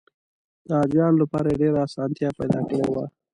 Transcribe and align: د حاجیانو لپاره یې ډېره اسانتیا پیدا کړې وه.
د 0.67 0.69
حاجیانو 0.79 1.21
لپاره 1.23 1.47
یې 1.49 1.59
ډېره 1.61 1.79
اسانتیا 1.87 2.29
پیدا 2.39 2.59
کړې 2.69 2.83
وه. 2.93 3.05